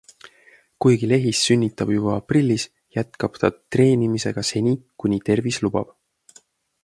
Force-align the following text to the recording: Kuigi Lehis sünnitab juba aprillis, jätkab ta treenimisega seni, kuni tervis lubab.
Kuigi 0.85 1.09
Lehis 1.09 1.41
sünnitab 1.49 1.91
juba 1.95 2.15
aprillis, 2.21 2.65
jätkab 2.97 3.37
ta 3.43 3.53
treenimisega 3.75 4.45
seni, 4.53 4.75
kuni 5.03 5.23
tervis 5.29 5.61
lubab. 5.67 5.93